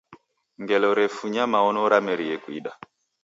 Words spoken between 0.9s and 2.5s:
refunya maonyo ramerie